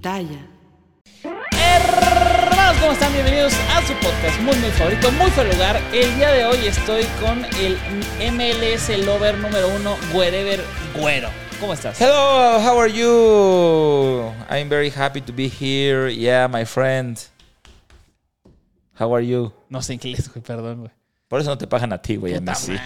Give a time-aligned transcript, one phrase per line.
[0.00, 0.36] Hermanos,
[2.80, 3.12] ¿cómo están?
[3.12, 5.80] Bienvenidos a su podcast muy, muy favorito, muy feliz lugar.
[5.92, 7.76] El día de hoy estoy con el
[8.32, 11.30] MLS Lover número uno, Wherever Güero.
[11.58, 12.00] ¿Cómo estás?
[12.00, 14.32] Hello, how are you?
[14.48, 16.08] I'm very happy to be here.
[16.14, 17.18] Yeah, my friend.
[19.00, 19.52] How are you?
[19.68, 20.92] No sé inglés, güey, perdón, güey.
[21.26, 22.76] Por eso no te pagan a ti, güey, a mí sí.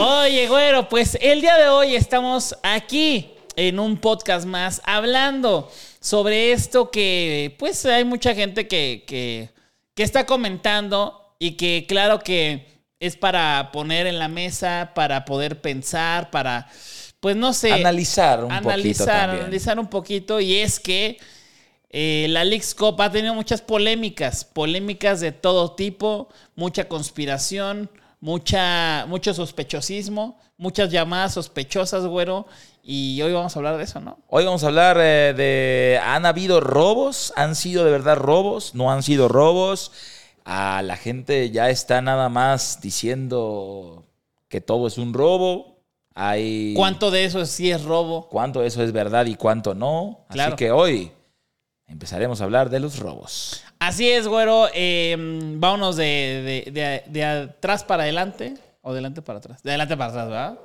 [0.00, 6.52] Oye, güero, pues el día de hoy estamos aquí en un podcast más hablando sobre
[6.52, 9.50] esto que, pues, hay mucha gente que, que,
[9.94, 12.66] que está comentando y que, claro, que
[13.00, 16.68] es para poner en la mesa, para poder pensar, para,
[17.20, 17.72] pues, no sé.
[17.72, 19.42] Analizar un poquito analizar, también.
[19.44, 20.40] analizar un poquito.
[20.40, 21.18] Y es que
[21.90, 27.90] eh, la Leagues Cup ha tenido muchas polémicas, polémicas de todo tipo, mucha conspiración,
[28.26, 32.48] mucha, mucho sospechosismo, muchas llamadas sospechosas, güero.
[32.82, 34.18] Y hoy vamos a hablar de eso, ¿no?
[34.26, 36.00] Hoy vamos a hablar eh, de...
[36.02, 37.32] ¿Han habido robos?
[37.36, 38.74] ¿Han sido de verdad robos?
[38.74, 39.92] ¿No han sido robos?
[40.44, 44.04] A la gente ya está nada más diciendo
[44.48, 45.78] que todo es un robo.
[46.16, 46.74] Hay...
[46.74, 48.28] ¿Cuánto de eso sí es robo?
[48.28, 50.26] ¿Cuánto eso es verdad y cuánto no?
[50.30, 50.54] Claro.
[50.54, 51.12] Así que hoy
[51.86, 53.62] empezaremos a hablar de los robos.
[53.86, 54.68] Así es, güero.
[54.74, 58.54] Eh, vámonos de, de- de- de atrás para adelante.
[58.82, 59.62] O de adelante para atrás.
[59.62, 60.58] De adelante para atrás, ¿verdad?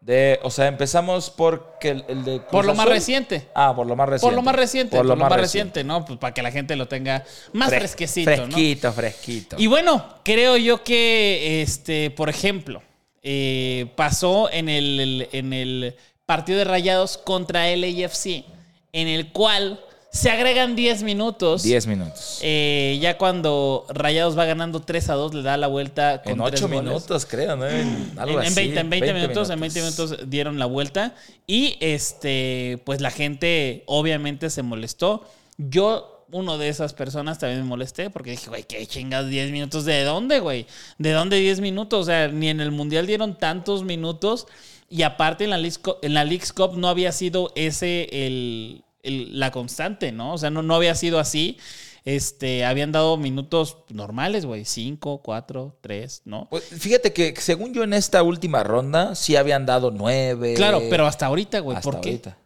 [0.00, 3.48] De, o sea, empezamos porque el, el de Cruz Por lo más reciente.
[3.54, 4.26] Ah, por lo más reciente.
[4.28, 6.04] Por lo más reciente, por, lo, más reciente, ¿no?
[6.04, 8.36] Pues para que la gente lo tenga más Fres- fresquecito, ¿no?
[8.46, 9.56] Fresquito, fresquito.
[9.58, 12.80] Y bueno, creo yo que, este, por ejemplo,
[13.22, 18.44] eh, pasó en el, en el partido de Rayados contra LAFC,
[18.92, 19.80] en el cual
[20.18, 21.62] se agregan 10 minutos.
[21.62, 22.40] 10 minutos.
[22.42, 26.44] Eh, ya cuando Rayados va ganando 3 a 2, le da la vuelta con en
[26.46, 26.82] tres 8 goles.
[26.82, 27.68] minutos, creo, ¿no?
[27.68, 28.54] En, algo En, en así.
[28.56, 31.14] 20, en 20 minutos, en 20 minutos dieron la vuelta
[31.46, 35.24] y este, pues la gente obviamente se molestó.
[35.56, 39.84] Yo, uno de esas personas, también me molesté porque dije, güey, qué chingas 10 minutos,
[39.84, 40.66] ¿de dónde, güey?
[40.98, 42.00] ¿De dónde 10 minutos?
[42.00, 44.48] O sea, ni en el Mundial dieron tantos minutos
[44.90, 48.82] y aparte en la Leagues Cup, en la Leagues Cup no había sido ese el,
[49.08, 50.34] el- la constante, ¿no?
[50.34, 51.58] O sea, no, no había sido así.
[52.04, 56.46] Este, habían dado minutos normales, güey, 5, 4, 3, ¿no?
[56.48, 60.54] Pues, fíjate que según yo en esta última ronda sí habían dado 9.
[60.54, 62.08] Claro, pero hasta ahorita, güey, ¿por qué?
[62.10, 62.38] ahorita.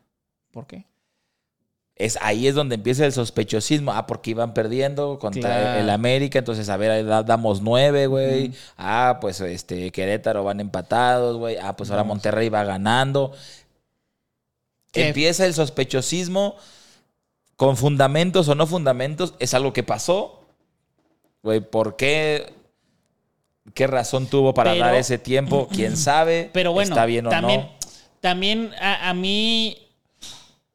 [0.50, 0.86] ¿Por qué?
[1.94, 3.92] Es, ahí es donde empieza el sospechosismo.
[3.92, 5.80] Ah, porque iban perdiendo contra Claro.
[5.80, 6.38] el América.
[6.40, 8.52] Entonces, a ver, damos 9, güey.
[8.76, 11.58] Ah, pues este Querétaro van empatados, güey.
[11.58, 12.02] Ah, pues ahora.
[12.02, 13.32] Monterrey va ganando.
[14.92, 15.08] ¿Qué?
[15.08, 16.54] Empieza el sospechosismo
[17.56, 19.34] con fundamentos o no fundamentos.
[19.40, 20.44] Es algo que pasó.
[21.42, 22.52] Güey, ¿por qué?
[23.74, 25.68] ¿Qué razón tuvo para Pero- dar ese tiempo?
[25.72, 26.50] ¿Quién sabe?
[26.52, 27.70] Pero bueno, ¿Está bien o también, no?
[28.20, 29.78] también a, a mí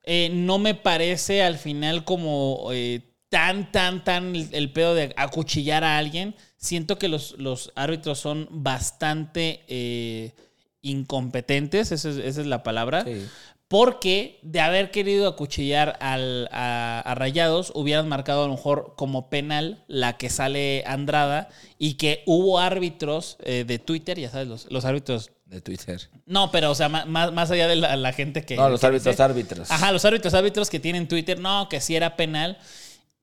[0.03, 5.13] eh, no me parece al final como eh, tan, tan, tan el, el pedo de
[5.17, 6.35] acuchillar a alguien.
[6.55, 10.34] Siento que los, los árbitros son bastante eh,
[10.81, 13.03] incompetentes, esa es, esa es la palabra.
[13.03, 13.25] Sí.
[13.67, 19.29] Porque de haber querido acuchillar al, a, a Rayados, hubieran marcado a lo mejor como
[19.29, 24.72] penal la que sale Andrada y que hubo árbitros eh, de Twitter, ya sabes, los,
[24.72, 25.31] los árbitros.
[25.46, 26.09] De Twitter.
[26.25, 28.55] No, pero o sea, más, más allá de la, la gente que.
[28.55, 29.72] No, los que árbitros, dice- árbitros.
[29.72, 32.58] Ajá, los árbitros, árbitros que tienen Twitter, no, que sí era penal.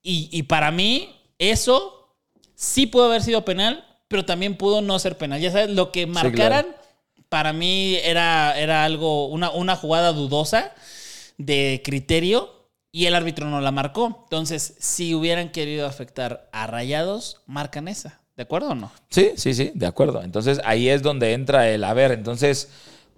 [0.02, 2.14] Y, y para mí, eso
[2.54, 5.40] sí pudo haber sido penal, pero también pudo no ser penal.
[5.40, 6.66] Ya sabes, lo que marcaran,
[7.34, 10.72] para mí era, era algo, una, una jugada dudosa
[11.36, 14.20] de criterio y el árbitro no la marcó.
[14.26, 18.20] Entonces, si hubieran querido afectar a rayados, marcan esa.
[18.36, 18.92] ¿De acuerdo o no?
[19.10, 20.22] Sí, sí, sí, de acuerdo.
[20.22, 22.12] Entonces ahí es donde entra el a ver.
[22.12, 22.68] Entonces,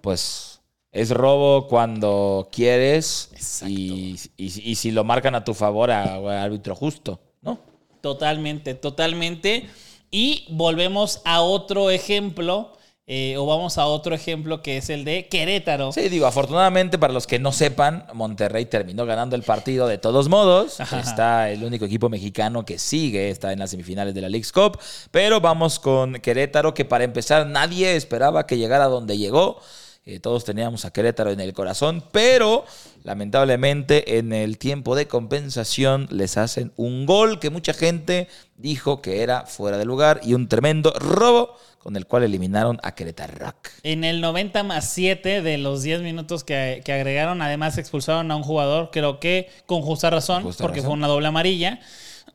[0.01, 0.61] pues
[0.91, 3.29] Es robo cuando quieres
[3.67, 7.59] y, y- y si lo marcan a tu favor a, a árbitro justo, ¿no?
[8.01, 9.69] Totalmente, totalmente.
[10.09, 12.76] Y volvemos a otro ejemplo,
[13.09, 15.93] eh, o vamos a otro ejemplo que es el de Querétaro.
[15.93, 20.27] Sí, digo, afortunadamente para los que no sepan, Monterrey terminó ganando el partido de todos
[20.27, 20.81] modos.
[20.81, 20.99] Ajá.
[20.99, 24.77] Está el único equipo mexicano que sigue, está en las semifinales de la League's Cup.
[25.09, 29.61] Pero vamos con Querétaro, que para empezar nadie esperaba que llegara donde llegó.
[30.09, 32.63] Eh, todos teníamos a Querétaro en el corazón, pero
[33.03, 39.21] lamentablemente en el tiempo de compensación les hacen un gol que mucha gente dijo que
[39.21, 43.67] era fuera de lugar y un tremendo robo con el cual eliminaron a Querétaro Rock.
[43.83, 48.37] En el 90 más 7 de los 10 minutos que, que agregaron, además expulsaron a
[48.37, 50.91] un jugador, creo que con justa razón, Justa porque razón.
[50.91, 51.81] fue una doble amarilla.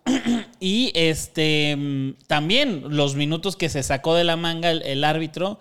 [0.61, 5.59] y este mm, también los minutos que se sacó de la manga el, el árbitro,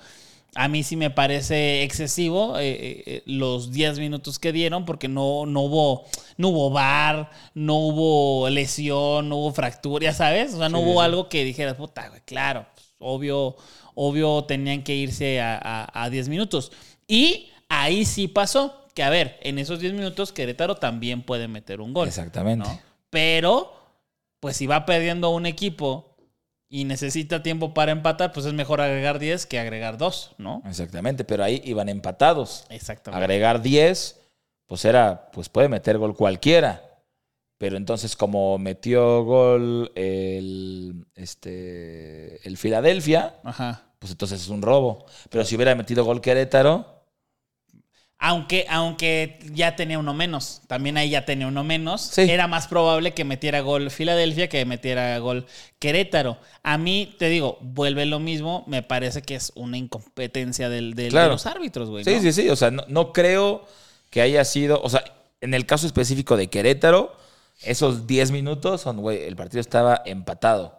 [0.55, 5.07] a mí sí me parece excesivo eh, eh, eh, los 10 minutos que dieron, porque
[5.07, 6.05] no, no hubo
[6.37, 10.85] no hubo bar, no hubo lesión, no hubo fractura, ya sabes, o sea, no Sí,
[10.85, 13.55] hubo algo que dijeras, puta, güey, claro, pues, obvio,
[13.95, 16.71] obvio tenían que irse a, a, a 10 minutos.
[17.07, 21.79] Y ahí sí pasó, que a ver, en esos 10 minutos Querétaro también puede meter
[21.79, 22.07] un gol.
[22.07, 22.67] Exactamente.
[22.67, 22.79] ¿no?
[23.09, 23.73] Pero,
[24.39, 26.10] pues si va perdiendo un equipo
[26.73, 30.63] y necesita tiempo para empatar, pues es mejor agregar 10 que agregar 2, ¿no?
[30.65, 32.65] Exactamente, pero ahí iban empatados.
[32.69, 33.21] Exactamente.
[33.21, 34.17] Agregar 10,
[34.67, 36.81] pues era, pues puede meter gol cualquiera.
[37.57, 43.91] Pero entonces, como metió gol el, este, el Filadelfia, Ajá.
[43.99, 45.05] pues entonces es un robo.
[45.29, 47.00] Pero si hubiera metido gol Querétaro,
[48.23, 52.21] Aunque, aunque ya tenía uno menos, también ahí ya tenía uno menos, Sí.
[52.21, 55.47] era más probable que metiera gol Filadelfia que metiera gol
[55.79, 56.37] Querétaro.
[56.61, 61.09] A mí, te digo, vuelve lo mismo, me parece que es una incompetencia del, del-
[61.09, 61.29] Claro.
[61.29, 62.03] de los árbitros, güey.
[62.03, 62.21] sí, ¿no?
[62.21, 62.49] sí, sí.
[62.49, 63.65] O sea, no, no creo
[64.11, 64.79] que haya sido.
[64.83, 65.03] O sea,
[65.41, 67.15] en el caso específico de Querétaro,
[67.63, 70.77] esos 10 minutos son, güey, el partido estaba empatado.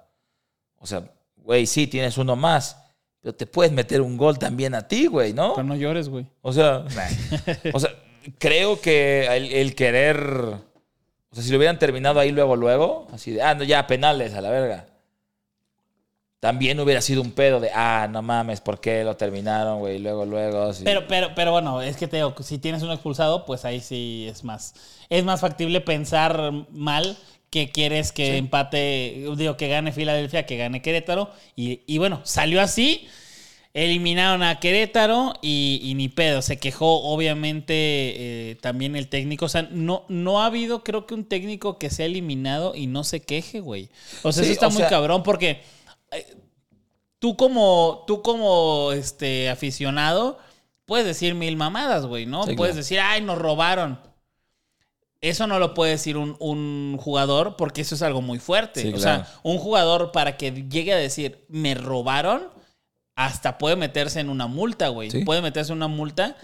[0.78, 2.76] O sea, güey, sí, tienes uno más.
[3.22, 5.54] Pero te puedes meter un gol también a ti, güey, ¿no?
[5.54, 6.26] Pero no llores, güey.
[6.42, 6.84] O sea,
[7.72, 7.90] o sea,
[8.38, 10.18] creo que el, el querer.
[10.20, 14.34] O sea, si lo hubieran terminado ahí luego, luego, así de, ah, no, ya, penales
[14.34, 14.86] a la verga.
[16.40, 20.00] También hubiera sido un pedo de, ah, no mames, ¿por qué lo terminaron, güey?
[20.00, 20.72] Luego, luego.
[20.82, 24.26] Pero, pero, pero bueno, es que te digo, si tienes un expulsado, pues ahí sí
[24.28, 24.74] es más.
[25.08, 27.16] Es más factible pensar mal
[27.52, 31.30] que quieres que empate, digo, que gane Filadelfia, que gane Querétaro.
[31.54, 33.06] Y, y bueno, salió así.
[33.74, 36.40] Eliminaron a Querétaro y, y ni pedo.
[36.40, 39.44] Se quejó, obviamente, eh, también el técnico.
[39.44, 43.04] O sea, no, no ha habido, creo que un técnico que sea eliminado y no
[43.04, 43.90] se queje, güey.
[44.22, 45.60] O sea, Sí, eso está muy sea- cabrón porque
[46.10, 46.26] eh,
[47.18, 50.38] tú como, tú como este, aficionado
[50.86, 52.44] puedes decir mil mamadas, güey, ¿no?
[52.46, 52.82] Sí, puedes claro.
[52.82, 53.98] decir, ay, nos robaron.
[55.22, 58.82] Eso no lo puede decir un, un jugador porque eso es algo muy fuerte.
[58.82, 59.24] Sí, o claro.
[59.24, 62.48] sea, un jugador para que llegue a decir, me robaron,
[63.16, 65.10] hasta puede meterse en una multa, güey.
[65.10, 65.24] Sí.
[65.24, 66.36] Puede meterse en una multa.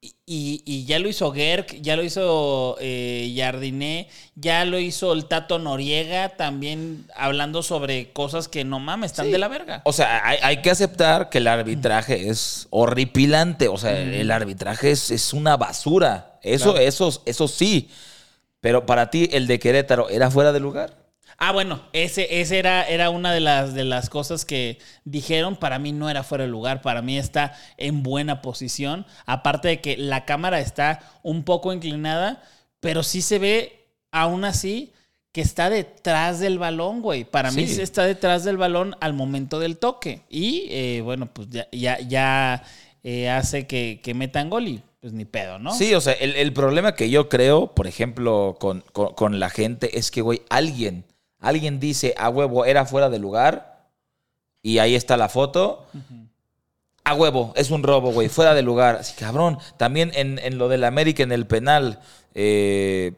[0.00, 5.24] Y, y- ya lo hizo Gerk, ya lo hizo eh, Jardiné, ya lo hizo el
[5.24, 9.32] Tato Noriega, también hablando sobre cosas que no mames, están Sí.
[9.32, 9.82] de la verga.
[9.84, 13.66] O sea, hay, hay que aceptar que el arbitraje es horripilante.
[13.66, 16.38] O sea, el arbitraje es, es una basura.
[16.42, 16.86] Eso, Claro.
[16.86, 17.88] eso, eso sí.
[18.60, 20.96] Pero para ti, el de Querétaro, ¿era fuera de lugar?
[21.40, 25.54] Ah, bueno, ese, ese era, era una de las, de las cosas que dijeron.
[25.56, 29.06] Para mí no era fuera de lugar, para mí está en buena posición.
[29.24, 32.42] Aparte de que la cámara está un poco inclinada,
[32.80, 34.92] pero sí se ve aún así
[35.30, 37.22] que está detrás del balón, güey.
[37.24, 37.82] Para mí Sí.
[37.82, 40.22] está detrás del balón al momento del toque.
[40.28, 42.64] Y eh, bueno, pues ya, ya, ya
[43.04, 45.72] eh, hace que, que metan gol y pues ni pedo, ¿no?
[45.72, 49.50] Sí, o sea, el, el problema que yo creo, por ejemplo, con, con- con la
[49.50, 51.04] gente es que, güey, alguien,
[51.40, 53.84] alguien dice, a huevo, era fuera de lugar
[54.62, 55.86] y ahí está la foto.
[57.04, 58.96] A huevo, es un robo, güey, fuera de lugar.
[58.96, 62.00] Así, cabrón, también en, en lo del América, en el penal,
[62.34, 63.12] eh,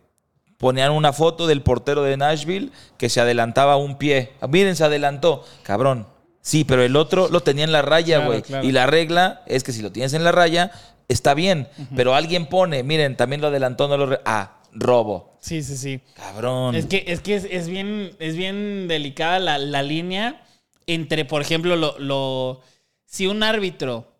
[0.58, 4.32] ponían una foto del portero de Nashville que se adelantaba un pie.
[4.48, 5.44] Miren, se adelantó.
[5.64, 6.06] Cabrón.
[6.42, 8.42] Sí, pero el otro lo tenía en la raya, güey.
[8.42, 8.64] claro.
[8.66, 10.70] Y la regla es que si lo tienes en la raya,
[11.08, 11.68] está bien.
[11.96, 14.06] Pero alguien pone, miren, también lo adelantó, no lo...
[14.06, 15.29] re- ah, robo.
[15.40, 15.76] Sí, sí.
[15.76, 16.00] sí.
[16.14, 16.74] Cabrón.
[16.74, 20.44] Es que, es, que es, es bien, es bien delicada la, la línea
[20.86, 22.60] entre, por ejemplo, lo, lo-
[23.06, 24.12] si un árbitro,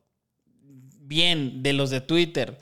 [1.02, 2.58] bien de los de Twitter,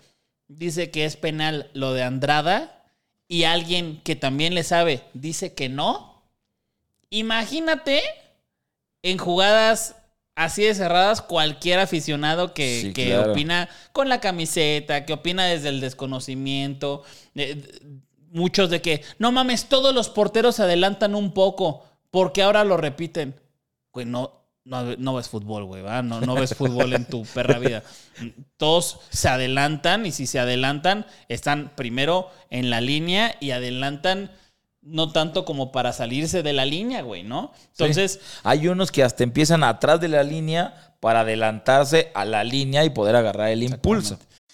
[0.46, 2.84] dice que es penal lo de Andrada
[3.28, 6.22] y alguien que también le sabe dice que no,
[7.10, 8.02] imagínate
[9.02, 9.96] en jugadas
[10.34, 13.32] así de cerradas cualquier aficionado que, Sí, que claro.
[13.32, 17.02] opina con la camiseta, que opina desde el desconocimiento.
[17.34, 17.60] eh,
[18.30, 22.76] muchos de que, no mames, todos los porteros se adelantan un poco porque ahora lo
[22.76, 23.40] repiten.
[23.92, 26.02] Güey, no, no, no ves fútbol, güey, ¿verdad?
[26.02, 27.82] No, no ves fútbol en tu perra vida.
[28.56, 34.30] Todos se adelantan y si se adelantan, están primero en la línea y adelantan
[34.82, 37.52] no tanto como para salirse de la línea, güey, ¿no?
[37.72, 42.84] Entonces, Hay unos que hasta empiezan atrás de la línea para adelantarse a la línea
[42.84, 44.18] y poder agarrar el impulso.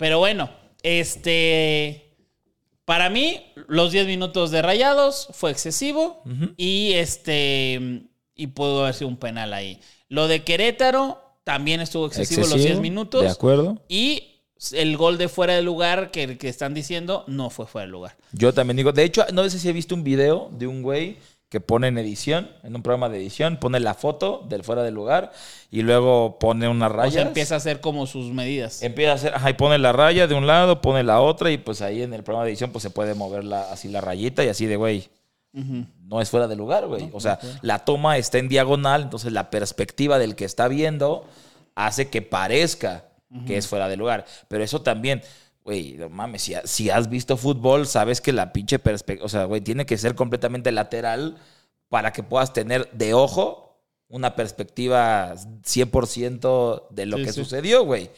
[0.00, 0.48] Pero bueno,
[0.82, 2.16] este.
[2.86, 6.22] Para mí, los 10 minutos de rayados fue excesivo.
[6.56, 8.08] Y este.
[8.34, 9.78] Y pudo haber sido un penal ahí.
[10.08, 13.22] Lo de Querétaro también estuvo excesivo, los 10 minutos.
[13.22, 13.82] De acuerdo.
[13.88, 14.40] Y
[14.72, 18.16] el gol de fuera de lugar que, que están diciendo no fue fuera de lugar.
[18.32, 21.18] Yo también digo, de hecho, no sé si he visto un video de un güey
[21.50, 24.94] que pone en edición, en un programa de edición, pone la foto del fuera del
[24.94, 25.32] lugar
[25.70, 27.10] y luego pone una O raya.
[27.10, 28.82] sea, empieza a hacer como sus medidas.
[28.82, 31.58] Empieza a hacer, ajá, y pone la raya de un lado, pone la otra y
[31.58, 34.44] pues ahí en el programa de edición pues se puede mover la, así la rayita
[34.44, 35.08] y así de, güey,
[35.52, 37.10] no es fuera de lugar, güey.
[37.12, 41.24] o sea, la toma está en diagonal, entonces la perspectiva del que está viendo
[41.74, 43.06] hace que parezca
[43.46, 44.24] que es fuera de lugar.
[44.46, 45.22] Pero eso también,
[45.64, 49.44] güey, no mames, si, si has visto fútbol, sabes que la pinche perspectiva, o sea,
[49.44, 51.36] güey, tiene que ser completamente lateral
[51.88, 57.40] para que puedas tener de ojo una perspectiva 100% de lo Sí, que sí.
[57.44, 58.10] sucedió, güey.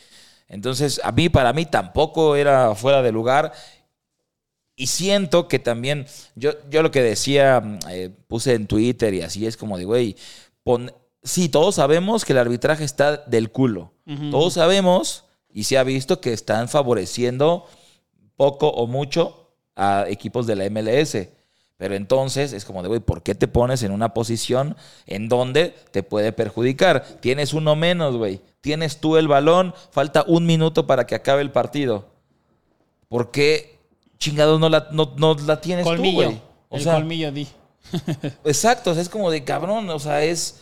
[0.49, 3.52] Entonces, a mí, para mí, tampoco era fuera de lugar.
[4.76, 9.46] Y siento que también, yo, yo lo que decía, eh, puse en Twitter y así
[9.46, 10.16] es como de, güey,
[10.62, 13.92] pon- sí, todos sabemos que el arbitraje está del culo.
[14.30, 17.66] Todos sabemos y se ha visto que están favoreciendo
[18.37, 21.28] poco o mucho a equipos de la MLS.
[21.76, 25.75] Pero entonces es como de, güey, ¿por qué te pones en una posición en donde
[25.90, 27.04] te puede perjudicar?
[27.21, 28.40] Tienes uno menos, güey.
[28.61, 32.06] Tienes tú el balón, falta un minuto para que acabe el partido.
[33.09, 33.80] ¿Por qué
[34.18, 36.23] chingados no la, no, no la tienes colmillo.
[36.23, 36.42] tú, güey?
[36.68, 37.49] O el sea, colmillo di.
[38.44, 40.61] Exacto, o sea, es como de cabrón, o sea, es.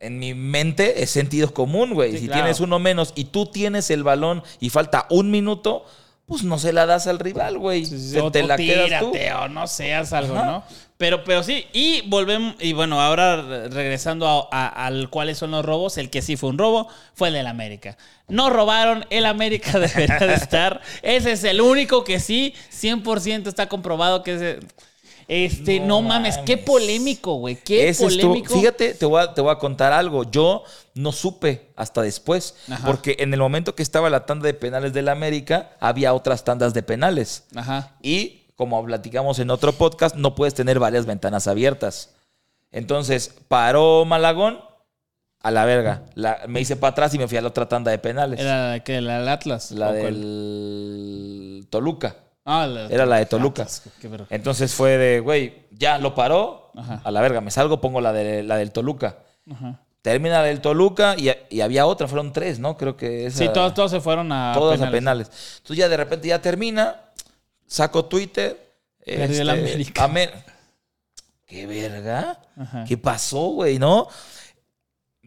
[0.00, 2.12] En mi mente es sentido común, güey.
[2.12, 2.42] Sí, si claro.
[2.42, 5.84] tienes uno menos y tú tienes el balón y falta un minuto,
[6.26, 7.86] pues no se la das al rival, güey.
[7.86, 9.12] Se- o, te o la quedas tú.
[9.12, 10.44] tírate, o no seas algo, Ajá.
[10.46, 10.64] ¿no?
[10.98, 15.50] Pero, pero sí, y volvemos, y bueno, ahora re- regresando a, a- al cuáles son
[15.50, 17.96] los robos, el que sí fue un robo fue el del América.
[18.28, 20.80] No robaron, el América debería de estar.
[21.02, 24.60] Ese es el único que sí, 100% está comprobado que ese...
[25.28, 28.54] Este, no, No mames, qué polémico, güey, qué Ese estuvo- polémico.
[28.54, 30.22] fíjate, te voy, a, te voy a contar algo.
[30.30, 30.62] Yo
[30.94, 32.86] no supe hasta después, Ajá.
[32.86, 36.74] porque en el momento que estaba la tanda de penales del América, había otras tandas
[36.74, 37.44] de penales.
[37.56, 37.96] Ajá.
[38.02, 42.10] Y como platicamos en otro podcast, no puedes tener varias ventanas abiertas.
[42.72, 44.60] Entonces, paró Malagón
[45.42, 46.04] a la verga.
[46.14, 48.38] La- me hice para atrás y me fui a la otra tanda de penales.
[48.40, 49.70] Era la que la del Atlas.
[49.72, 52.16] la del Toluca.
[52.46, 53.66] Ah, la- Era la de Toluca.
[54.00, 54.26] Qué verga.
[54.30, 56.70] Entonces fue de, güey, ya lo paró.
[56.76, 57.00] Ajá.
[57.04, 59.18] A la verga, me salgo, pongo la, de, la del Toluca.
[59.50, 59.80] Ajá.
[60.02, 62.76] Termina la del Toluca y, y había otra, fueron tres, ¿no?
[62.76, 64.88] Creo que esa, Sí, todos, todos se fueron a todas penales.
[64.88, 65.26] a penales.
[65.56, 67.00] Entonces ya de repente ya termina,
[67.66, 68.72] saco Twitter.
[69.00, 70.04] este, Perdió el América.
[70.04, 70.32] Amer-
[71.46, 72.38] ¿Qué verga?
[72.56, 72.84] Ajá.
[72.86, 73.78] ¿Qué pasó, güey?
[73.80, 74.08] ¿No?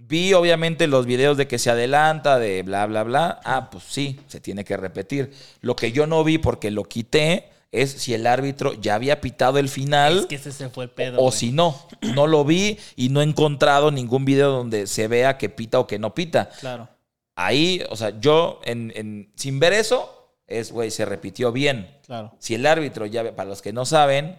[0.10, 3.40] Vi obviamente los videos de que se adelanta, de bla, bla, bla.
[3.46, 5.32] Ah, pues sí, se tiene que repetir.
[5.62, 9.60] Lo que yo no vi porque lo quité es si el árbitro ya había pitado
[9.60, 11.22] el final Es que ese se fue el pedo.
[11.22, 11.80] o si no.
[12.16, 15.86] No lo vi y no he encontrado ningún video donde se vea que pita o
[15.86, 16.50] que no pita.
[16.60, 16.90] Claro.
[17.36, 21.88] Ahí, o sea, yo en, en- sin ver eso, es, güey, se repitió bien.
[22.08, 22.34] Claro.
[22.40, 24.36] Si el árbitro, ya, para los que no saben,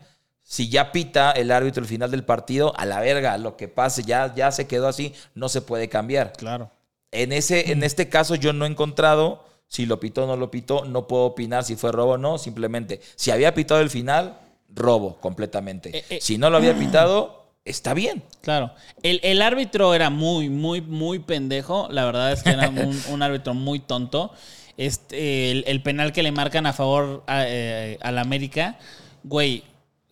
[0.50, 4.02] si ya pita el árbitro el final del partido, a la verga, lo que pase,
[4.02, 6.32] ya, ya se quedó así, no se puede cambiar.
[6.32, 6.72] Claro.
[7.12, 10.50] En, ese, en este caso yo no he encontrado si lo pitó o no lo
[10.50, 14.40] pitó, no puedo opinar si fue robo o no, simplemente, si había pitado el final,
[14.74, 15.96] robo completamente.
[15.96, 16.18] Eh, eh.
[16.20, 18.24] si no lo había pitado, está bien.
[18.40, 18.72] Claro.
[19.04, 21.86] El, el árbitro era muy, muy, muy pendejo.
[21.92, 24.32] La verdad es que era un, un árbitro muy tonto.
[24.76, 28.80] Este, el, el penal que le marcan a favor a, eh, al América,
[29.22, 29.62] güey,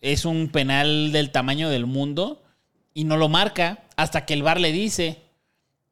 [0.01, 2.43] es un penal del tamaño del mundo.
[2.93, 5.21] y no lo marca hasta que el bar le dice.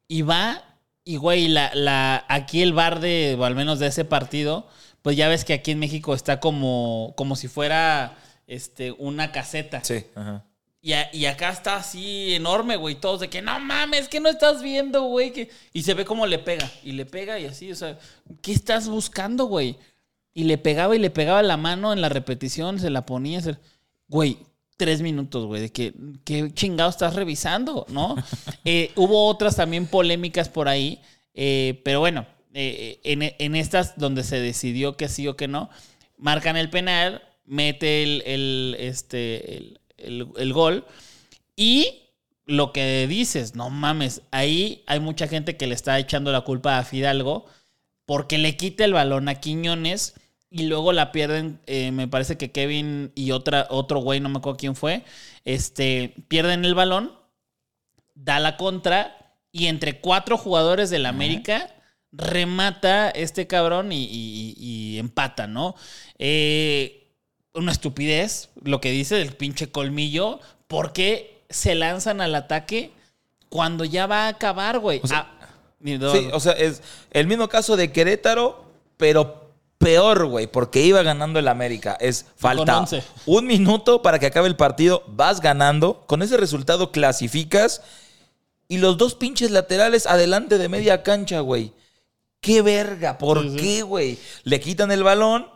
[0.08, 0.62] Y va,
[1.04, 4.66] y güey, la, la, aquí el bar de, o al menos de ese partido,
[5.02, 9.82] pues ya ves que aquí en México está como, como si fuera este, una caseta.
[9.84, 10.44] Sí, ajá.
[10.82, 12.94] Y, a- y acá está así enorme, güey.
[12.96, 15.32] Todos de que no mames, que no estás viendo, güey.
[15.32, 15.50] que-".
[15.72, 16.70] Y se ve como le pega.
[16.84, 17.98] Y le pega y así, o sea,
[18.42, 19.76] ¿qué estás buscando, güey?
[20.34, 23.40] Y le pegaba y le pegaba la mano en la repetición, se la ponía.
[23.40, 23.56] se-
[24.08, 24.38] Güey,
[24.76, 25.92] tres minutos, güey, de que,
[26.24, 28.16] ¿qué chingado estás revisando, no?
[28.64, 31.00] Eh, hubo otras también polémicas por ahí,
[31.34, 35.70] eh, pero bueno, eh, en, en estas donde se decidió que sí o que no,
[36.18, 40.84] marcan el penal, mete el, el, este, el, el- el gol
[41.56, 42.02] y
[42.46, 46.78] lo que dices, no mames, ahí hay mucha gente que le está echando la culpa
[46.78, 47.46] a Fidalgo
[48.06, 50.14] porque le quita el balón a Quiñones
[50.50, 54.38] y luego la pierden, eh, me parece que Kevin y otra, otro güey, no me
[54.38, 55.04] acuerdo quién fue,
[55.44, 57.12] este, pierden el balón,
[58.14, 61.74] da la contra y entre cuatro jugadores del América
[62.12, 65.74] remata este cabrón y, y- y empata, ¿no?
[66.18, 67.06] Eh,
[67.54, 72.92] una estupidez lo que dice del pinche colmillo, porque se lanzan al ataque
[73.48, 75.00] cuando ya va a acabar, güey?
[75.16, 75.34] Ah.
[76.12, 78.64] Sí, o sea, es el mismo caso de Querétaro,
[78.96, 79.47] pero
[79.78, 81.96] peor, güey, porque iba ganando el América.
[82.00, 82.84] Es falta
[83.26, 87.82] un minuto para que acabe el partido, vas ganando, con ese resultado clasificas
[88.68, 91.72] y los dos pinches laterales adelante de media cancha, güey.
[92.40, 93.56] Qué verga, ¿por Sí, sí.
[93.56, 94.18] qué, güey?
[94.44, 95.48] Le quitan el balón,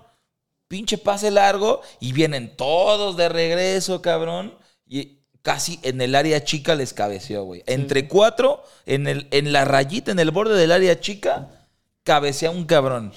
[0.66, 4.54] pinche pase largo y vienen todos de regreso, cabrón.
[4.88, 7.62] Y casi en el área chica les cabeceó, güey.
[7.66, 11.48] Entre cuatro, en, el, en la rayita, en el borde del área chica,
[12.04, 13.12] cabecea un cabrón.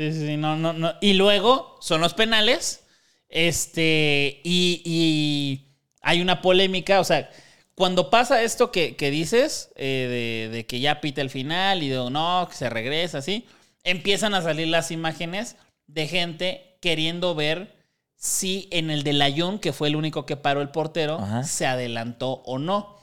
[0.00, 0.94] Sí, sí, sí, no, no, no.
[1.02, 2.86] Y luego son los penales.
[3.28, 7.28] Este, y, y hay una polémica, o sea,
[7.74, 11.90] cuando pasa esto que, que dices, eh, de, de que ya pita el final y
[11.90, 13.44] de no, que se regresa, así,
[13.84, 17.76] empiezan a salir las imágenes de gente queriendo ver
[18.16, 21.44] si en el del Ayun, que fue el único que paró el portero, Ajá.
[21.44, 22.96] se adelantó o no.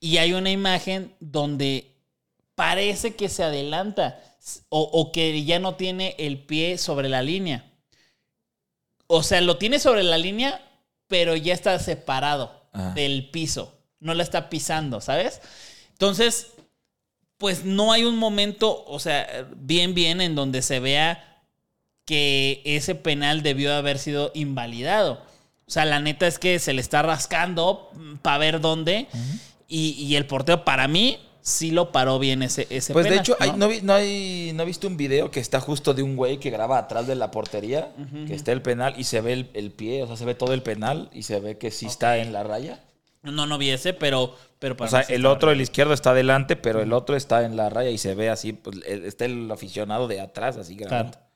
[0.00, 1.89] Y hay una imagen donde
[2.60, 4.20] parece que se adelanta
[4.68, 7.64] o, o que ya no tiene el pie sobre la línea.
[9.06, 10.60] O sea, lo tiene sobre la línea,
[11.06, 12.90] pero ya está separado Ajá.
[12.90, 13.78] del piso.
[13.98, 15.40] No la está pisando, ¿sabes?
[15.92, 16.48] Entonces,
[17.38, 21.42] pues no hay un momento, o sea, bien, bien, en donde se vea
[22.04, 25.22] que ese penal debió haber sido invalidado.
[25.66, 29.08] O sea, la neta es que se le está rascando para ver dónde.
[29.66, 33.36] y, y el portero, para mí, sí lo paró bien ese, ese Pues de hecho,
[33.40, 33.56] hay- ¿no?
[33.58, 36.50] ¿no, vi- no hay, ¿no viste un video que está justo de un güey que
[36.50, 37.92] graba atrás de la portería?
[38.26, 40.52] Que está el penal y se ve el, el pie, o sea, se ve todo
[40.54, 42.80] el penal y se ve que sí está en la raya.
[43.22, 46.56] No, no vi ese, pero, pero para O sea, el otro, el izquierdo está adelante,
[46.56, 50.08] pero el otro está en la raya y se ve así, pues, está el aficionado
[50.08, 51.12] de atrás, así grabando.
[51.12, 51.26] Claro.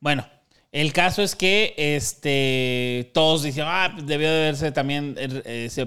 [0.00, 0.26] Bueno,
[0.72, 5.82] el caso es que este, todos dicen, ah, debió de haberse también eh, eh, se-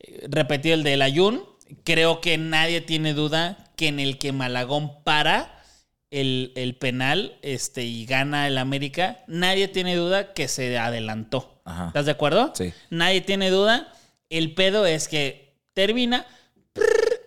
[0.00, 1.42] eh, repetido el del Ayun.
[1.84, 5.62] Creo que nadie tiene duda que en el que Malagón para
[6.10, 11.60] el, el penal este, y gana el América, nadie tiene duda que se adelantó.
[11.64, 11.86] Ajá.
[11.88, 12.52] ¿Estás de acuerdo?
[12.54, 12.72] Sí.
[12.90, 13.92] Nadie tiene duda.
[14.28, 16.26] El pedo es que termina,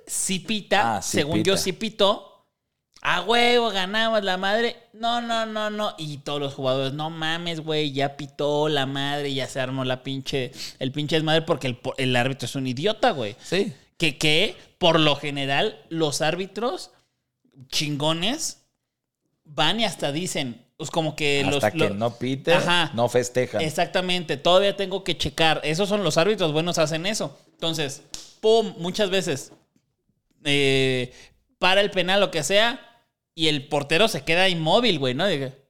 [0.08, 2.48] si pita, Ah, según yo sí pitó,
[3.02, 4.76] a huevo, ganamos la madre.
[4.94, 5.94] No, no, no, no.
[5.98, 10.02] Y todos los jugadores, no mames, güey, ya pitó la madre, ya se armó la
[10.02, 13.36] pinche, el pinche desmadre porque el, el árbitro es un idiota, güey.
[13.44, 13.74] Sí.
[13.98, 16.92] Que, que, por lo general, los árbitros
[17.70, 18.64] chingones
[19.46, 21.90] van y hasta dicen, pues como que Hasta los...
[21.90, 22.92] que no pite, Ajá.
[22.94, 23.62] no festejan.
[23.62, 25.62] Exactamente, todavía tengo que checar.
[25.64, 27.38] Esos son los árbitros buenos, hacen eso.
[27.52, 28.02] Entonces,
[28.42, 29.54] pum, muchas veces
[30.44, 31.14] eh,
[31.58, 32.80] para el penal, lo que sea,
[33.34, 35.26] y el portero se queda inmóvil, güey, ¿no?
[35.26, 35.66] De que,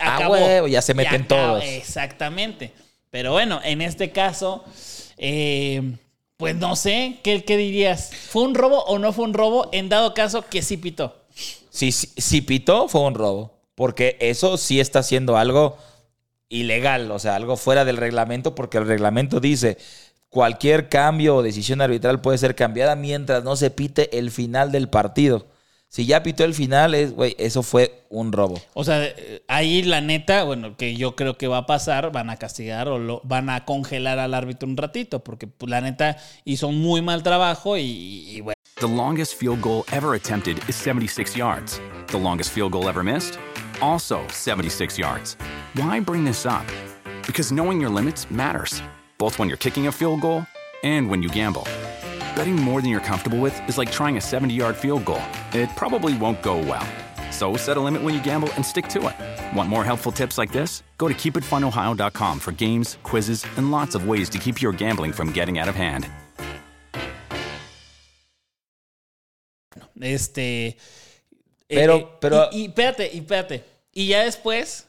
[0.00, 1.52] Ah, huevo, ya se meten acabó.
[1.54, 1.64] todos.
[1.64, 2.72] Exactamente.
[3.10, 4.64] Pero bueno, en este caso,
[5.16, 5.82] eh,
[6.38, 8.12] pues no sé, ¿qué, ¿qué dirías?
[8.30, 9.68] ¿Fue un robo o no fue un robo?
[9.72, 11.16] En dado caso que sí pitó.
[11.68, 13.58] Si, si, si pitó, fue un robo.
[13.74, 15.76] Porque eso sí está haciendo algo
[16.48, 19.78] ilegal, o sea, algo fuera del reglamento, porque el reglamento dice
[20.28, 24.88] cualquier cambio o decisión arbitral puede ser cambiada mientras no se pite el final del
[24.88, 25.46] partido.
[25.90, 28.60] Si ya pitó el final, es, güey, eso fue un robo.
[28.74, 29.08] O sea,
[29.48, 32.98] ahí la neta, bueno, que yo creo que va a pasar, van a castigar o
[32.98, 37.00] lo, van a congelar al árbitro un ratito, porque pues, la neta hizo un muy
[37.00, 37.82] mal trabajo y,
[38.28, 38.54] y, bueno.
[38.80, 41.80] The longest field goal ever attempted is 76 yards.
[42.08, 43.38] The longest field goal ever missed?
[43.80, 45.36] Also 76 yards.
[45.74, 46.66] Why bring this up?
[47.26, 48.82] Because knowing your limits matters,
[49.16, 50.46] both when you're kicking a field goal
[50.84, 51.66] and when you gamble.
[52.38, 55.22] Betting more than you're comfortable with is like trying a 70 yard field goal.
[55.52, 56.86] It probably won't go well.
[57.32, 59.56] So set a limit when you gamble and stick to it.
[59.56, 60.84] Want more helpful tips like this?
[60.98, 65.32] Go to keepitfunohio.com for games, quizzes, and lots of ways to keep your gambling from
[65.32, 66.06] getting out of hand.
[70.00, 70.76] Este.
[71.68, 73.64] Pero- eh, pero- Y, y espérate, y espérate.
[73.92, 74.86] Y ya después,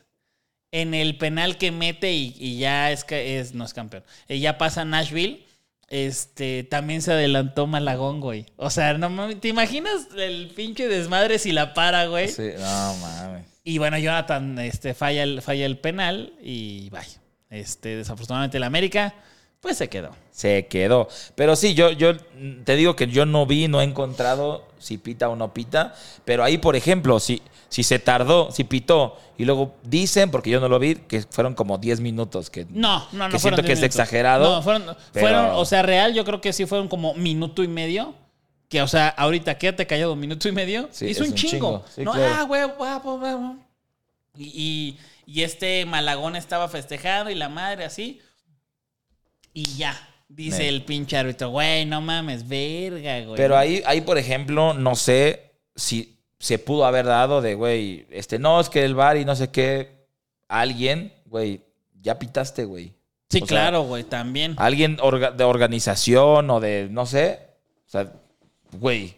[0.72, 3.56] en el penal que mete y, y ya es, que es.
[3.56, 4.04] No es campeón.
[4.28, 5.46] eh, ya pasa Nashville.
[5.90, 8.46] Este, también se adelantó Malagón, güey.
[8.58, 12.28] O sea, no mames, ¿te imaginas el pinche desmadre si la para, güey?
[12.30, 13.46] Sí, no mames.
[13.64, 17.20] Y bueno, Jonathan este, falla, el, falla el penal y vaya.
[17.50, 19.16] Este, desafortunadamente el América,
[19.60, 20.12] pues se quedó.
[20.32, 21.08] Se quedó.
[21.36, 22.16] Pero sí, yo, yo
[22.64, 25.96] te digo que yo no vi, no he encontrado si pita o no pita.
[26.24, 30.60] Pero ahí, por ejemplo, si, si se tardó, si pitó, y luego dicen, porque yo
[30.60, 32.50] no lo vi, que fueron como 10 minutos.
[32.50, 33.30] Que, No, no, no.
[33.30, 33.96] Que siento que 10 es minutos.
[34.00, 37.64] exagerado, No, fueron, pero- fueron, o sea, real, yo creo que sí fueron como minuto
[37.64, 38.14] y medio.
[38.68, 40.90] Que, o sea, ahorita quédate callado, minuto y medio.
[40.92, 41.52] Sí, hizo es un un chingo.
[41.52, 41.86] chingo.
[41.96, 42.36] Sí, no, claro.
[42.38, 43.56] ah, güey, guapo, guapo.
[44.38, 48.20] Y, y, y este Malagón estaba festejado y la madre así.
[49.54, 50.06] Y ya.
[50.28, 50.70] Dice Neta.
[50.70, 53.36] el pinche árbitro, güey, no mames, verga, güey.
[53.36, 58.40] Pero ahí, ahí, por ejemplo, no sé si se pudo haber dado de, güey, este,
[58.40, 60.06] no, es que el bar y no sé qué,
[60.48, 61.62] alguien, güey,
[62.02, 62.94] ya pitaste, güey.
[63.30, 64.56] Sí, o claro, güey, también.
[64.58, 67.40] Alguien orga- de organización o de, no sé,
[67.86, 68.12] o sea,
[68.72, 69.16] güey,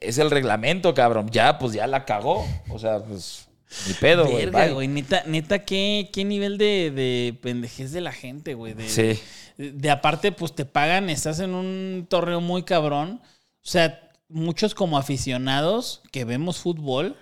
[0.00, 3.48] es el reglamento, cabrón, ya, pues ya la cagó, o sea, pues,
[3.86, 4.46] ni pedo, güey.
[4.46, 4.88] Verga, güey.
[4.88, 8.74] Neta, neta, ¿qué, qué nivel de, de pendejez de la gente, güey.
[8.74, 9.20] De, Sí.
[9.56, 13.20] de, de aparte, pues te pagan, estás en un torneo muy cabrón.
[13.22, 17.16] O sea, muchos como aficionados que vemos fútbol,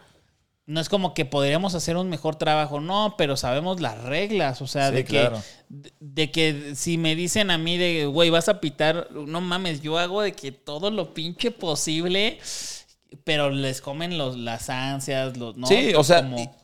[0.66, 4.60] no es como que podríamos hacer un mejor trabajo, no, pero sabemos las reglas.
[4.60, 5.36] O sea, Sí, de claro.
[5.36, 5.74] que.
[5.74, 9.80] De, de que si me dicen a mí de, güey, vas a pitar, no mames,
[9.80, 12.38] yo hago de que todo lo pinche posible.
[13.24, 15.56] Pero les comen los, las ansias, los.
[15.56, 15.66] ¿no?
[15.66, 16.54] Sí, o sea, Como-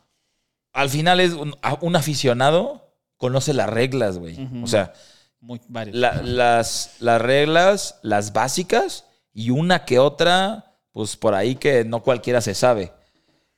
[0.75, 1.55] Al final es un,
[1.97, 4.37] aficionado conoce las reglas, güey.
[4.63, 4.93] O sea,
[5.41, 5.97] Muy, varios.
[5.97, 12.03] la- las, las reglas, las básicas y una que otra, pues por ahí que no
[12.03, 12.93] cualquiera se sabe.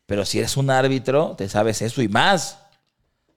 [0.07, 2.59] Pero si eres un árbitro, te sabes eso y más.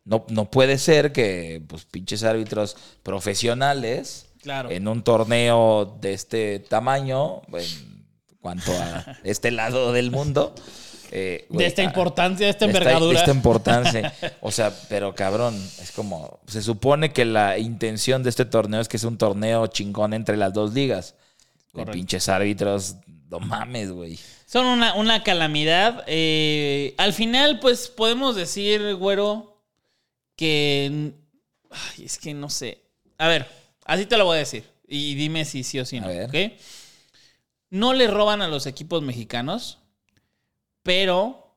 [0.05, 4.71] No, no puede ser que, pues, pinches árbitros profesionales Claro.
[4.71, 8.05] en un torneo de este tamaño, en
[8.39, 10.55] cuanto a este lado del mundo.
[11.11, 13.13] eh, de güey, esta ah, importancia, de esta de envergadura.
[13.13, 14.13] De esta importancia.
[14.41, 16.39] O sea, pero cabrón, es como.
[16.47, 20.37] Se supone que la intención de este torneo es que es un torneo chingón entre
[20.37, 21.15] las dos ligas.
[21.71, 21.91] Correcto.
[21.93, 22.95] pinches árbitros,
[23.29, 24.19] no mames, güey.
[24.45, 26.03] Son una, una calamidad.
[26.07, 29.61] Eh, al final, pues podemos decir, güero,
[30.35, 31.13] que.
[31.69, 32.81] Ay, es que no sé.
[33.17, 33.47] A ver,
[33.85, 34.63] así te lo voy a decir.
[34.87, 36.07] Y dime si sí o si no.
[36.07, 36.29] A ver.
[36.29, 36.59] ¿ok?
[37.69, 39.77] No le roban a los equipos mexicanos,
[40.81, 41.55] pero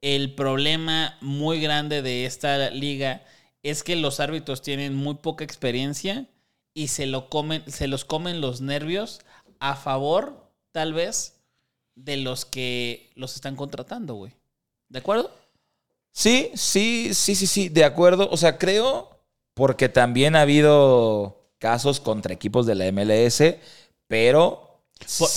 [0.00, 3.22] el problema muy grande de esta liga
[3.62, 6.26] es que los árbitros tienen muy poca experiencia
[6.74, 9.20] y se, lo comen, se los comen los nervios
[9.62, 11.40] a favor, tal vez,
[11.94, 14.32] de los que los están contratando, güey.
[14.88, 15.30] ¿De acuerdo?
[16.10, 18.28] Sí, sí, sí, sí, sí, de acuerdo.
[18.32, 19.08] O sea, creo,
[19.54, 23.54] porque también ha habido casos contra equipos de la MLS,
[24.08, 24.82] pero.
[25.18, 25.28] Por,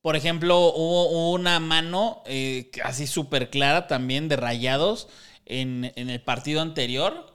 [0.00, 5.08] por ejemplo, hubo, hubo una mano eh, así súper clara también de rayados
[5.44, 7.34] en, en el partido anterior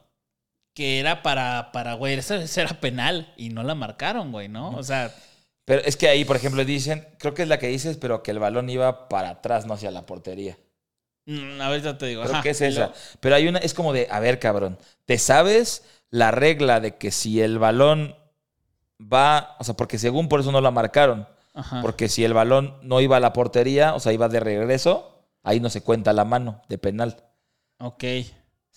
[0.74, 4.72] que era para, para güey, esa, esa era penal y no la marcaron, güey, ¿no?
[4.72, 5.14] O sea,
[5.70, 8.32] Pero es que ahí, por ejemplo, dicen, creo que es la que dices, pero que
[8.32, 10.58] el balón iba para atrás, no hacia la portería.
[11.28, 12.24] mm, ahorita te digo.
[12.24, 12.42] Creo ajá.
[12.42, 12.92] que es esa.
[13.20, 17.12] Pero hay una, es como de, a ver, cabrón, ¿te sabes la regla de que
[17.12, 18.16] si el balón
[19.00, 21.82] va, o sea, porque según por eso no la marcaron, Ajá.
[21.84, 25.60] porque si el balón no iba a la portería, o sea, iba de regreso, ahí
[25.60, 27.24] no se cuenta la mano de penal.
[27.80, 28.04] Ok.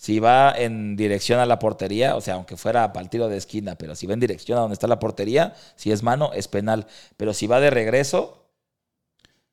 [0.03, 3.37] Si va en dirección a la portería, o sea, aunque fuera para el tiro de
[3.37, 6.49] esquina, pero si va en dirección a donde está la portería, si es mano, es
[6.49, 6.87] penal.
[7.15, 8.49] Pero si va de regreso,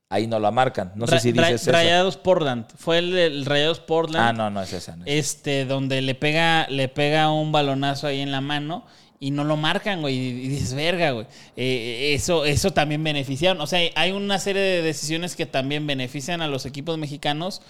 [0.08, 0.90] ahí no la marcan.
[0.96, 1.70] No sé si dices eso.
[1.70, 2.66] Rayados Portland.
[2.76, 4.26] Fue el, el Rayados Portland.
[4.26, 4.96] Ah, no, no es esa.
[4.96, 5.20] no es esa.
[5.20, 8.84] Este, donde le pega, le pega un balonazo ahí en la mano
[9.20, 10.16] y no lo marcan, güey.
[10.16, 11.28] Y dices, verga, güey.
[11.54, 13.60] Eh, eso, eso también beneficiaron.
[13.60, 17.62] O sea, hay una serie de decisiones que también benefician a los equipos mexicanos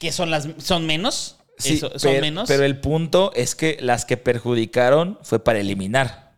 [0.00, 1.36] que son las son menos.
[1.58, 2.48] Sí, Eso- son pero, menos.
[2.48, 6.32] pero el punto es que las que perjudicaron fue para eliminar.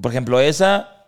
[0.00, 1.06] Por ejemplo, esa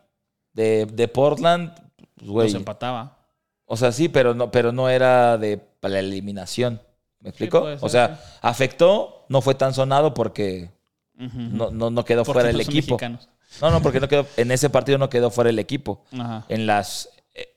[0.53, 1.73] de, de Portland,
[2.17, 2.47] pues, güey.
[2.49, 3.19] Los empataba.
[3.67, 6.81] O sea, sí, pero no, pero no era de para la eliminación.
[7.21, 7.65] ¿Me explico?
[7.65, 10.71] ser, o sea, afectó, no fue tan sonado porque
[11.15, 12.95] no, no, no quedó Porque fuera el equipo.
[12.97, 13.29] mexicanos.
[13.61, 16.05] No, no, porque no quedó, en ese partido no quedó fuera el equipo.
[16.19, 16.45] Ajá.
[16.49, 17.09] En las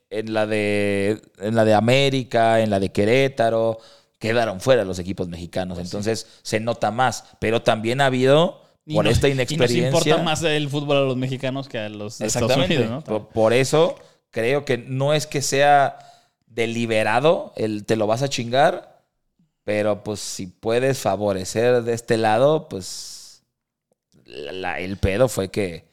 [0.09, 3.79] en la de en la de América, en la de Querétaro,
[4.19, 5.77] quedaron fuera los equipos mexicanos.
[5.79, 9.87] Entonces se nota más, pero también ha habido Y por esta Y nos inexperiencia.
[9.87, 12.77] importa más el fútbol a los mexicanos que a los de Estados Exactamente.
[12.77, 13.03] Unidos, ¿no?
[13.03, 13.95] por, por eso
[14.31, 15.99] creo que no es que sea
[16.45, 19.03] deliberado el te lo vas a chingar,
[19.63, 23.43] pero pues si puedes favorecer de este lado, pues
[24.25, 25.86] la- la- el pedo fue que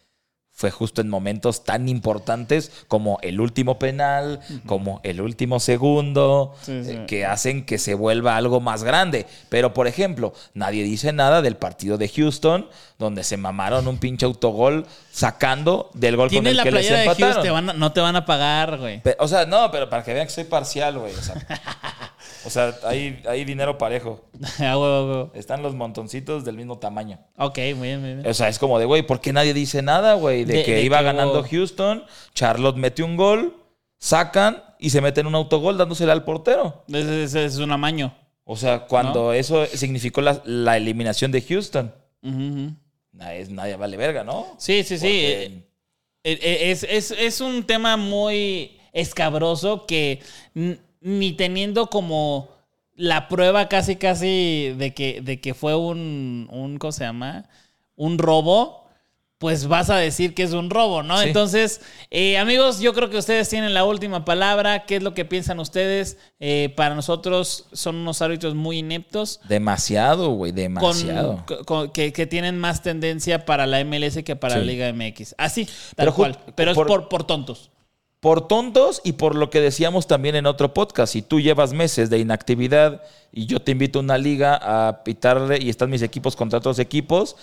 [0.57, 6.85] fue justo en momentos tan importantes como el último penal, como el último segundo, Sí,
[6.85, 6.91] sí.
[6.93, 9.27] eh, que hacen que se vuelva algo más grande.
[9.49, 14.25] Pero, por ejemplo, nadie dice nada del partido de Houston, donde se mamaron un pinche
[14.27, 17.53] autogol sacando del gol con el la que les de empataron.
[17.53, 19.03] Van a- no te van a pagar, güey.
[19.19, 21.13] O sea, no, pero para que vean que soy parcial, güey.
[21.15, 21.35] O sea,
[22.47, 24.21] o sea, hay, hay dinero parejo.
[24.61, 25.31] Ah, huevo, huevo.
[25.35, 27.19] Están los montoncitos del mismo tamaño.
[27.37, 28.27] Ok, muy bien, muy bien.
[28.27, 30.44] O sea, es como de, güey, ¿por qué nadie dice nada, güey?
[30.45, 32.05] De, De- que de iba que ganando hubo- Houston,
[32.35, 33.57] Charlotte mete un gol,
[33.99, 36.85] sacan y se meten un autogol dándosela al portero.
[36.89, 38.15] Ese, ese es un amaño.
[38.45, 41.93] O sea, cuando eso significó la, la eliminación de Houston.
[43.13, 44.47] Nadie, nadie vale verga, ¿no?
[44.59, 45.07] Sí, sí, sí.
[45.07, 45.65] Porque-
[46.27, 50.21] Eh, eh, Es, es- es un tema muy escabroso que
[50.55, 52.49] ni teniendo como
[52.97, 57.45] la prueba casi, casi de que, de que fue un, un, ¿cómo se llama?
[57.97, 58.84] Un robo,
[59.39, 61.19] pues vas a decir que es un robo, ¿no?
[61.21, 61.27] Sí.
[61.27, 64.87] Entonces, eh, amigos, yo creo que ustedes tienen la última palabra.
[64.87, 66.17] ¿Qué es lo que piensan ustedes?
[66.41, 69.41] Eh, para nosotros son unos árbitros muy ineptos.
[69.49, 71.45] Demasiado, güey, demasiado.
[71.67, 74.61] con- que, que tienen más tendencia para la MLS que para Sí.
[74.61, 75.35] la Liga MX.
[75.37, 76.39] Así, tal Pero cual.
[76.55, 77.71] Pero por- es por, por tontos.
[78.21, 81.13] Por tontos y por lo que decíamos también en otro podcast.
[81.13, 85.59] Si tú llevas meses de inactividad y yo te invito a una liga a pitarle
[85.61, 87.37] y están mis equipos contra otros equipos,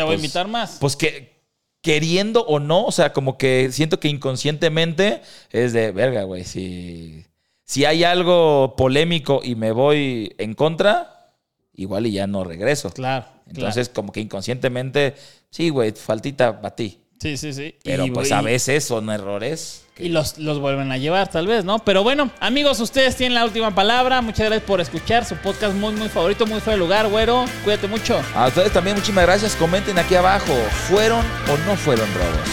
[0.00, 0.78] Te voy a Pues- invitar más.
[0.80, 1.40] pues que
[1.82, 6.44] queriendo o no, o sea, como que siento que inconscientemente es de verga, güey.
[6.44, 7.24] Si,
[7.64, 11.34] si hay algo polémico y me voy en contra,
[11.74, 12.90] igual y ya no regreso.
[12.90, 13.26] claro.
[13.48, 15.14] Entonces, como que inconscientemente,
[15.50, 16.99] sí, güey, faltita para ti.
[17.20, 17.74] Sí, sí, sí.
[17.84, 19.84] Pero Y- pues y- a veces son errores.
[19.94, 21.78] que- Y los, los vuelven a llevar, tal vez, ¿no?
[21.80, 24.22] Pero bueno, amigos, ustedes tienen la última palabra.
[24.22, 27.44] Muchas gracias por escuchar su podcast muy, muy favorito, muy fuera de lugar, güero.
[27.62, 28.18] Cuídate mucho.
[28.34, 29.54] A ustedes también muchísimas gracias.
[29.56, 30.54] Comenten aquí abajo.
[30.88, 32.48] ¿Fueron o no fueron robos?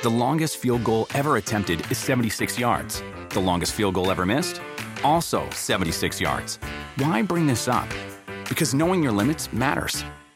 [0.00, 3.02] The longest field goal ever attempted is 76 yards.
[3.30, 4.60] The longest field goal ever missed?
[5.02, 6.60] Also 76 yards.
[6.98, 7.88] Why bring this up?
[8.48, 10.04] Because knowing your limits matters,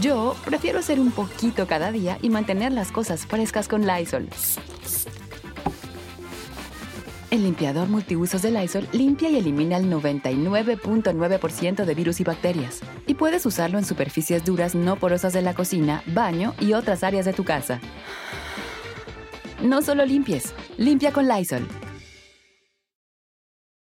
[0.00, 4.28] Yo prefiero hacer un poquito cada día y mantener las cosas frescas con Lysol.
[7.32, 12.80] El limpiador multiusos de Lysol limpia y elimina el 99.9% de virus y bacterias.
[13.06, 17.26] Y puedes usarlo en superficies duras no porosas de la cocina, baño y otras áreas
[17.26, 17.80] de tu casa.
[19.62, 21.66] No solo limpies, limpia con Lysol.